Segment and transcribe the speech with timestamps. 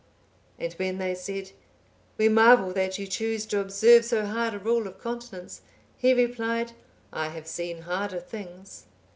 [0.57, 1.51] And when they said,
[2.17, 5.61] "We marvel that you choose to observe so hard a rule of continence,"
[5.95, 6.71] he replied,
[7.13, 8.85] "I have seen harder things."